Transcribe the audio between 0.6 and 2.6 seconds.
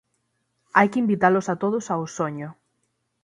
Hai que invitalos a todos ao soño.